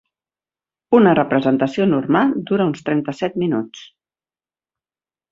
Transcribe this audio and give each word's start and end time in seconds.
Una 0.99 1.11
representació 1.17 1.85
normal 1.91 2.33
dura 2.51 2.67
uns 2.71 2.81
trenta-set 2.89 3.37
minuts. 3.45 3.83